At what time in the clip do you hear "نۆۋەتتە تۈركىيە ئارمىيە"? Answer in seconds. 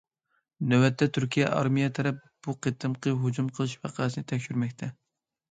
0.69-1.89